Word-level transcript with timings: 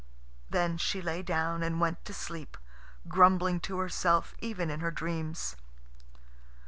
Then 0.49 0.79
she 0.79 0.99
lay 0.99 1.21
down 1.21 1.61
and 1.61 1.79
went 1.79 2.05
to 2.05 2.13
sleep, 2.15 2.57
grumbling 3.07 3.59
to 3.59 3.77
herself 3.77 4.33
even 4.39 4.71
in 4.71 4.79
her 4.79 4.89
dreams. 4.89 5.55